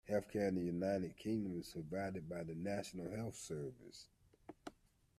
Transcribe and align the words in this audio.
Healthcare 0.09 0.47
in 0.47 0.55
the 0.55 0.61
United 0.63 1.15
Kingdom 1.15 1.59
is 1.59 1.69
provided 1.69 2.27
by 2.27 2.41
the 2.43 2.55
National 2.55 3.15
Health 3.15 3.35
Service 3.35 4.07